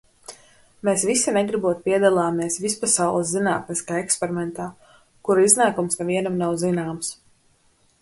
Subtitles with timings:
[0.87, 4.69] Mēs visi negribot piedalāmies vispasaules zinātniskā eksperimentā,
[5.29, 7.17] kura iznākums nevienam nav zināms.